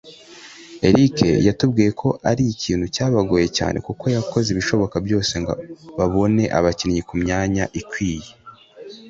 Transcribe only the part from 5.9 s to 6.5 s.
babone